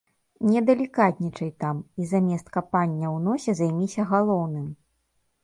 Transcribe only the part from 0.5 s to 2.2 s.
Не далікатнічай там і